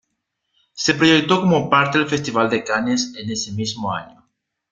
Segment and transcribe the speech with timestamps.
[0.73, 4.27] Se proyectó como parte del Festival de Cannes en ese mismo año.